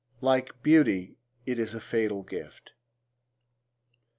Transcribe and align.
Like 0.19 0.63
beauty, 0.63 1.19
it 1.45 1.59
is 1.59 1.75
a 1.75 1.79
fatal 1.79 2.23
gift. 2.23 2.71